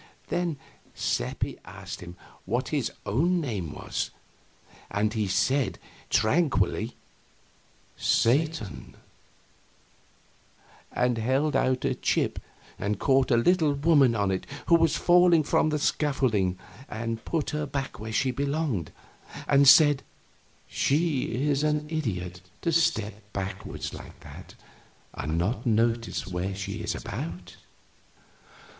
[0.29, 0.57] Then
[0.95, 2.15] Seppi asked him
[2.45, 4.09] what his own name was,
[4.89, 5.77] and he said,
[6.09, 6.95] tranquilly,
[7.97, 8.95] "Satan,"
[10.91, 12.39] and held out a chip
[12.79, 16.57] and caught a little woman on it who was falling from the scaffolding
[16.89, 18.91] and put her back where she belonged,
[19.47, 20.01] and said,
[20.67, 24.55] "She is an idiot to step backward like that
[25.13, 27.55] and not notice what she is about."